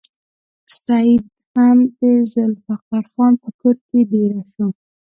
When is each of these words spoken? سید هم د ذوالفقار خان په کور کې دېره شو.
سید 0.81 1.23
هم 1.55 1.77
د 1.99 2.01
ذوالفقار 2.31 3.03
خان 3.13 3.33
په 3.41 3.49
کور 3.59 3.75
کې 3.87 3.99
دېره 4.11 4.41
شو. 4.53 4.67